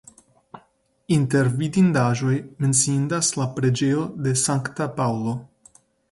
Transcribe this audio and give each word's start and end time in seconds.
Inter 1.15 1.49
vidindaĵoj 1.57 2.37
menciindas 2.65 3.29
la 3.41 3.47
preĝejo 3.59 4.05
de 4.29 4.33
Sankta 4.45 4.89
Paŭlo. 4.97 5.35